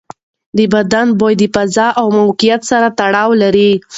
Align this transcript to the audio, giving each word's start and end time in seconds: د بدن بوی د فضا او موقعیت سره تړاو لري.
د 0.57 0.59
بدن 0.73 1.07
بوی 1.19 1.33
د 1.41 1.43
فضا 1.55 1.87
او 1.99 2.05
موقعیت 2.19 2.61
سره 2.71 2.87
تړاو 2.99 3.29
لري. 3.43 3.71